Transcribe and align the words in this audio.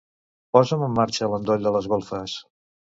Posa'm 0.57 0.87
en 0.87 0.95
marxa 1.01 1.31
l'endoll 1.35 1.69
de 1.71 1.77
les 1.79 1.93
golfes. 1.95 2.39